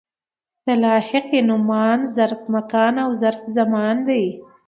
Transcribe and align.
د 0.65 0.67
لاحقې 0.83 1.39
نومان 1.49 1.99
ظرف 2.15 2.41
مکان 2.55 2.93
او 3.03 3.09
ظرف 3.21 3.43
زمان 3.57 3.95
دي. 4.07 4.25